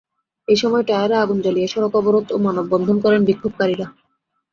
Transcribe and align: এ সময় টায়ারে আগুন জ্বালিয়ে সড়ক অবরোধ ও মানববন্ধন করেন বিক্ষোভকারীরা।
এ 0.47 0.55
সময় 0.55 0.83
টায়ারে 0.87 1.15
আগুন 1.17 1.37
জ্বালিয়ে 1.43 1.71
সড়ক 1.73 1.93
অবরোধ 1.95 2.25
ও 2.31 2.45
মানববন্ধন 2.45 2.97
করেন 3.03 3.21
বিক্ষোভকারীরা। 3.25 3.87